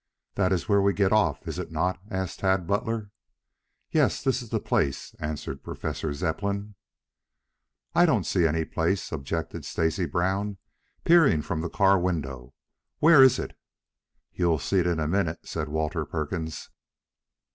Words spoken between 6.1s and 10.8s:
Zepplin. "I don't see any place," objected Stacy Brown,